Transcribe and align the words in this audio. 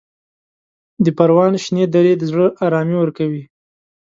د 1.03 1.05
پروان 1.17 1.53
شنې 1.63 1.85
درې 1.95 2.13
د 2.17 2.21
زړه 2.31 2.47
ارامي 2.65 2.95
ورکوي. 2.99 3.43